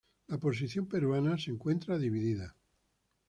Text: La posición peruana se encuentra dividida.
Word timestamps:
La 0.29 0.39
posición 0.39 0.87
peruana 0.87 1.37
se 1.37 1.51
encuentra 1.51 1.99
dividida. 1.99 2.55